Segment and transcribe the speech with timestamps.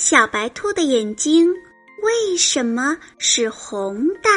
[0.00, 1.52] 小白兔的眼睛
[2.02, 4.30] 为什么是红的？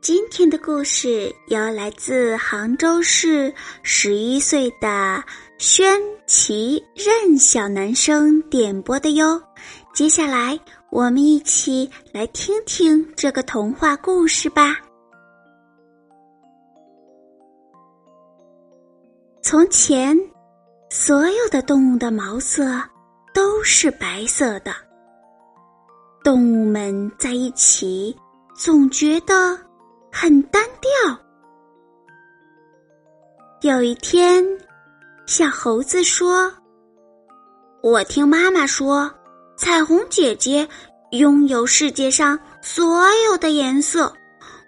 [0.00, 5.22] 今天的故事由来自杭州市十一岁的
[5.58, 9.38] 宣奇任小男生点播的哟。
[9.92, 10.58] 接下来，
[10.90, 14.78] 我们一起来听听这个童话故事吧。
[19.42, 20.18] 从前，
[20.88, 22.82] 所有的动物的毛色。
[23.36, 24.74] 都是白色的。
[26.24, 28.16] 动物们在一起，
[28.54, 29.54] 总觉得
[30.10, 30.90] 很单调。
[33.60, 34.42] 有一天，
[35.26, 36.50] 小猴子说
[37.84, 39.12] ：“我听妈妈说，
[39.54, 40.66] 彩虹姐姐
[41.10, 44.10] 拥有世界上所有的颜色，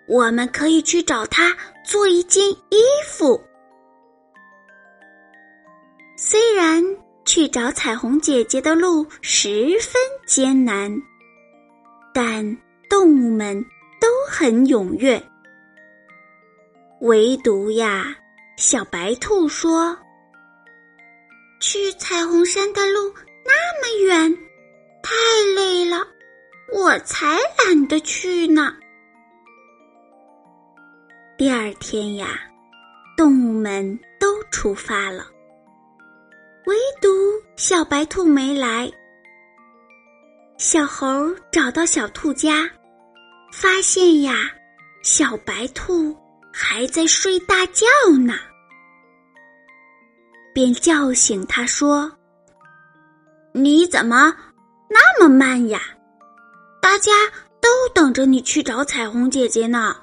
[0.06, 3.41] 我们可以去找她做一件衣服。”
[6.19, 6.84] 虽然。
[7.29, 10.91] 去找彩虹姐姐的路十分艰难，
[12.15, 12.57] 但
[12.89, 13.62] 动物们
[14.01, 15.23] 都很踊跃。
[17.03, 18.17] 唯独呀，
[18.56, 19.95] 小白兔说
[21.61, 23.12] ：“去彩虹山的路
[23.45, 24.34] 那么远，
[25.03, 25.12] 太
[25.55, 25.99] 累了，
[26.73, 28.75] 我才懒得去呢。”
[31.37, 32.41] 第二天呀，
[33.19, 35.27] 动物们都出发了。
[37.58, 38.88] 小白兔没来。
[40.58, 42.70] 小猴找到小兔家，
[43.52, 44.32] 发现呀，
[45.02, 46.16] 小白兔
[46.52, 47.84] 还在睡大觉
[48.24, 48.34] 呢，
[50.54, 52.08] 便叫醒他说
[53.50, 54.32] ：“你怎么
[54.88, 55.80] 那么慢呀？
[56.80, 57.10] 大家
[57.60, 59.96] 都等着你去找彩虹姐姐呢。”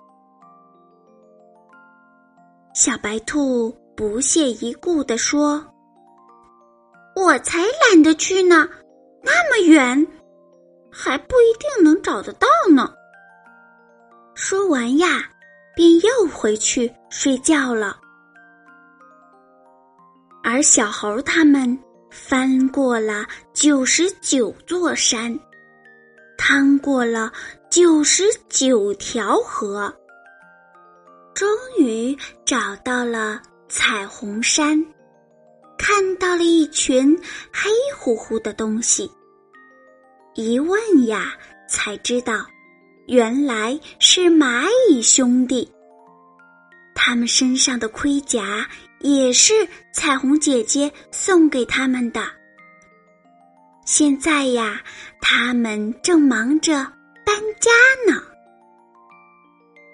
[2.75, 5.65] 小白兔不屑一顾地说。
[7.35, 8.65] 我才懒得去呢，
[9.21, 10.07] 那么远，
[10.89, 12.93] 还不一定能找得到呢。
[14.35, 15.29] 说完呀，
[15.75, 17.99] 便又回去睡觉了。
[20.45, 21.77] 而小猴他们
[22.09, 25.37] 翻过了九十九座山，
[26.37, 27.33] 趟过了
[27.69, 29.93] 九十九条河，
[31.33, 31.45] 终
[31.79, 34.81] 于找到了彩虹山。
[35.77, 37.15] 看到了一群
[37.53, 39.09] 黑乎乎的东西，
[40.33, 41.33] 一问呀，
[41.67, 42.45] 才知道，
[43.07, 45.71] 原来是蚂蚁兄弟。
[46.93, 48.67] 他们身上的盔甲
[48.99, 49.53] 也是
[49.93, 52.23] 彩虹姐姐送给他们的。
[53.85, 54.81] 现在呀，
[55.21, 56.73] 他们正忙着
[57.23, 57.71] 搬家
[58.11, 58.19] 呢。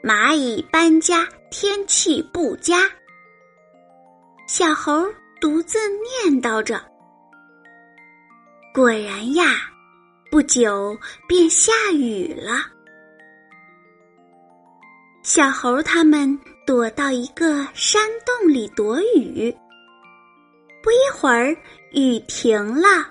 [0.01, 2.89] 蚂蚁搬家，天气不佳。
[4.47, 5.05] 小猴。
[5.41, 6.79] 独自念叨着。
[8.71, 9.43] 果然呀，
[10.29, 10.95] 不久
[11.27, 12.63] 便下雨了。
[15.23, 19.51] 小猴他们躲到一个山洞里躲雨。
[20.83, 21.57] 不一会儿，
[21.91, 23.09] 雨停了，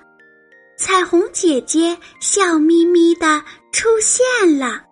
[0.79, 3.43] 彩虹姐姐笑眯眯的
[3.73, 4.25] 出现
[4.59, 4.85] 了。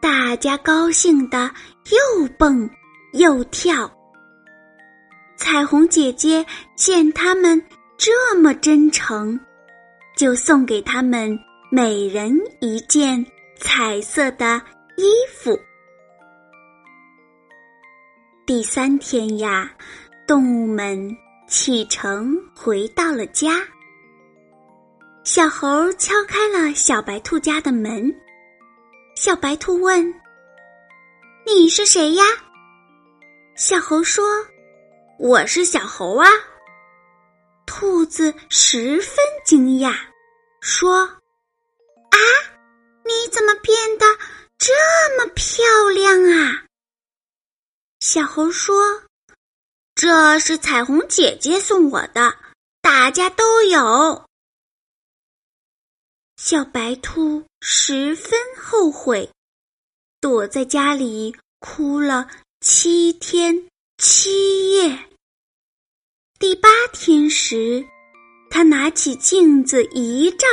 [0.00, 1.52] 大家高兴的
[1.90, 2.70] 又蹦
[3.14, 3.90] 又跳。
[5.44, 6.42] 彩虹姐姐
[6.74, 7.62] 见他们
[7.98, 9.38] 这么真诚，
[10.16, 11.38] 就送给他们
[11.70, 13.22] 每人一件
[13.60, 14.58] 彩色的
[14.96, 15.04] 衣
[15.36, 15.54] 服。
[18.46, 19.70] 第三天呀，
[20.26, 21.14] 动物们
[21.46, 23.60] 启程回到了家。
[25.24, 28.10] 小猴敲开了小白兔家的门，
[29.14, 30.10] 小白兔问
[31.46, 32.24] ：“你是谁呀？”
[33.54, 34.24] 小猴说。
[35.18, 36.26] 我是小猴啊！
[37.66, 39.94] 兔子十分惊讶，
[40.60, 41.02] 说
[42.10, 42.18] ：“啊，
[43.04, 44.04] 你怎么变得
[44.58, 44.72] 这
[45.16, 45.64] 么漂
[45.94, 46.64] 亮啊？”
[48.00, 49.04] 小猴说
[49.94, 52.36] ：“这是彩虹姐姐送我的，
[52.82, 54.28] 大家都有。”
[56.36, 59.30] 小白兔十分后悔，
[60.20, 62.28] 躲在家里哭了
[62.60, 63.68] 七天
[64.06, 64.98] 七夜。
[66.38, 67.82] 第八天时，
[68.50, 70.46] 他拿起镜子一照，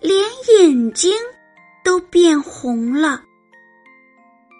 [0.00, 1.14] 连眼睛
[1.84, 3.22] 都变红了。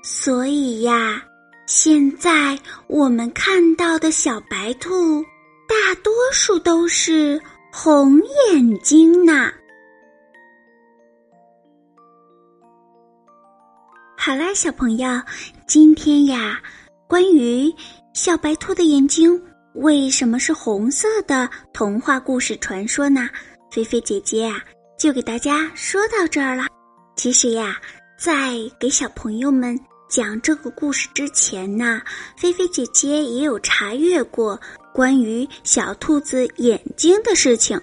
[0.04, 1.20] 所以呀，
[1.66, 2.56] 现在
[2.86, 5.20] 我们看到的小白兔，
[5.66, 7.42] 大多数都是
[7.72, 8.16] 红
[8.52, 9.50] 眼睛呢。
[14.16, 15.08] 好啦，小朋友，
[15.66, 16.62] 今天呀，
[17.08, 17.74] 关于
[18.12, 23.30] 小白兔的眼睛为什么是红色的童话故事传说呢？
[23.70, 24.62] 菲菲姐姐啊，
[24.98, 26.66] 就给大家说到这儿了。
[27.16, 27.78] 其实呀，
[28.18, 29.74] 在给小朋友们
[30.06, 32.02] 讲这个故事之前呢，
[32.36, 34.60] 菲菲姐姐也有查阅过
[34.92, 37.80] 关于小兔子眼睛的事情。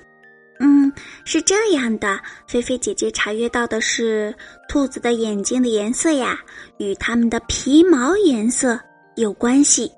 [0.59, 0.93] 嗯，
[1.23, 4.35] 是这样的，菲菲姐姐查阅到的是，
[4.69, 6.37] 兔子的眼睛的颜色呀，
[6.77, 8.79] 与它们的皮毛颜色
[9.15, 9.91] 有关系。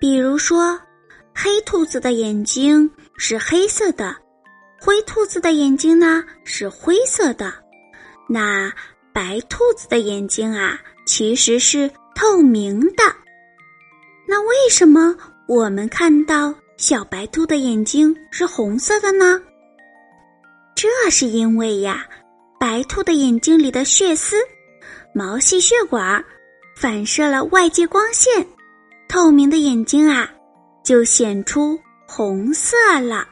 [0.00, 0.78] 比如说，
[1.34, 4.16] 黑兔子的眼睛是黑色的，
[4.80, 7.52] 灰兔子的眼睛呢是灰色的，
[8.28, 8.72] 那
[9.12, 13.02] 白兔子的眼睛啊其实是透明的。
[14.26, 15.16] 那为什么
[15.48, 19.40] 我们看到小白兔的眼睛是红色的呢？
[20.76, 22.06] 这是因为呀，
[22.60, 24.36] 白兔的眼睛里的血丝、
[25.12, 26.24] 毛细血管
[26.80, 28.46] 反射了外界光线，
[29.08, 30.30] 透明的眼睛啊，
[30.84, 31.76] 就显出
[32.06, 33.26] 红色了。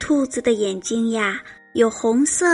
[0.00, 1.40] 兔子的眼睛呀，
[1.74, 2.44] 有红色、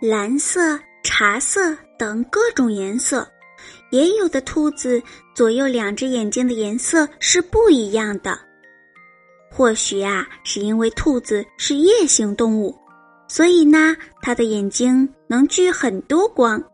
[0.00, 3.28] 蓝色、茶色等各种颜色，
[3.90, 5.02] 也有的兔子
[5.34, 8.40] 左右两只眼睛的颜色是不一样的。
[9.50, 12.74] 或许啊，是因为兔子是夜行动物，
[13.28, 16.64] 所以呢，它的眼睛能聚很多光，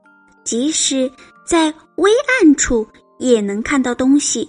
[0.44, 1.10] 即使
[1.50, 2.86] 在微暗处
[3.18, 4.48] 也能看到东西。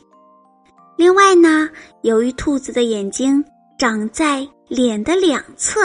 [0.95, 1.68] 另外呢，
[2.03, 3.44] 由于兔子的眼睛
[3.75, 5.81] 长在脸的两侧，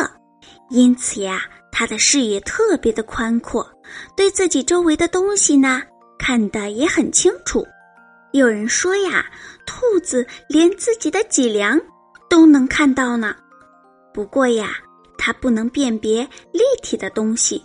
[0.68, 1.40] 因此呀，
[1.72, 3.66] 它的视野特别的宽阔，
[4.14, 5.82] 对自己周围的东西呢，
[6.18, 7.66] 看得也很清楚。
[8.32, 9.24] 有人说呀，
[9.64, 11.80] 兔子连自己的脊梁。
[12.28, 13.34] 都能看到呢，
[14.12, 14.74] 不过呀，
[15.16, 17.64] 它不能辨别立体的东西，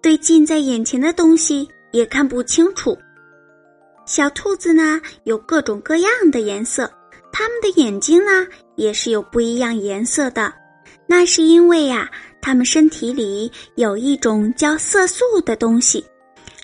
[0.00, 2.98] 对近在眼前的东西也看不清楚。
[4.04, 6.90] 小兔子呢，有各种各样的颜色，
[7.30, 10.52] 它们的眼睛呢，也是有不一样颜色的。
[11.06, 12.10] 那是因为呀，
[12.40, 16.04] 它们身体里有一种叫色素的东西，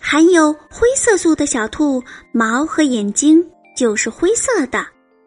[0.01, 2.03] 含有灰色素的小兔
[2.33, 3.45] 毛和眼睛
[3.77, 4.85] 就是灰色的。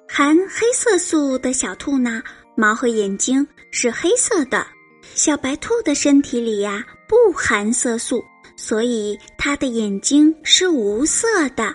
[0.08, 2.22] 含黑色素的小兔呢，
[2.56, 4.66] 毛和眼睛是黑色的；
[5.16, 8.22] 小白兔的身体里呀不含色素，
[8.62, 11.74] 所以它的眼睛是无色的。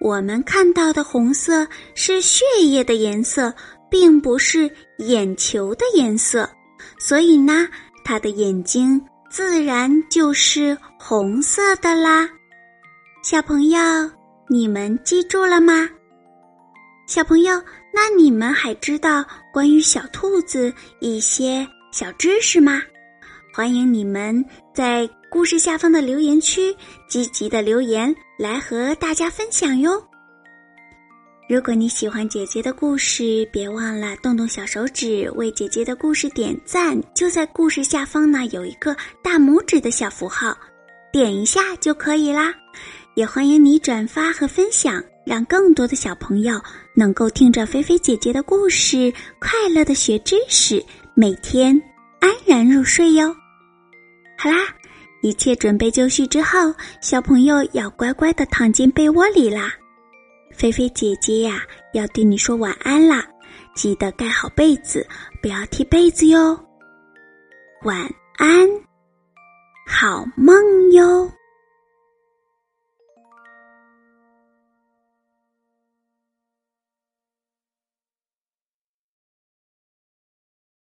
[0.00, 1.64] 我们看到的红色
[1.94, 3.54] 是血液的颜色，
[3.88, 6.50] 并不是眼球的颜色，
[6.98, 7.68] 所以呢，
[8.04, 9.00] 它的眼睛
[9.30, 12.28] 自然就是红色的啦。
[13.22, 13.78] 小朋友，
[14.48, 15.88] 你们记住了吗？
[17.06, 22.82] 小朋友，那你们还知道关于小兔子一些小知识吗？
[23.54, 24.44] 欢迎你们
[24.74, 26.72] 在故事下方的留言区
[27.08, 30.00] 积极的留言来和大家分享哟。
[31.48, 36.96] 如果你喜欢姐姐的故事，别忘了动动小手指为姐姐的故事点赞。
[37.16, 40.56] 就在故事下方呢，有一个大拇指的小符号，
[41.12, 42.54] 点一下就可以啦。
[43.16, 45.02] 也欢迎你转发和分享。
[45.26, 46.60] 让更多的小朋友
[46.94, 50.80] 能够听着菲菲姐姐的故事，快乐的学知识，
[51.14, 51.82] 每天
[52.20, 53.34] 安然入睡哟。
[54.38, 54.58] 好啦，
[55.24, 59.72] 一切准备就绪之后，小朋友要乖乖的躺进被窝里啦。
[60.52, 61.62] 菲菲姐姐呀，
[61.94, 63.26] 要对你说晚安啦，
[63.74, 65.06] 记得盖好被子，
[65.40, 66.62] 不要踢被子哟。
[67.84, 68.68] 晚安，
[69.86, 71.32] 好梦哟。